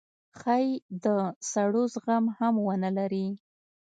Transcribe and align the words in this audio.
ښايي 0.39 0.71
د 1.03 1.05
سړو 1.51 1.83
زغم 1.93 2.25
هم 2.37 2.55
ونه 2.67 2.89
لرئ 2.97 3.27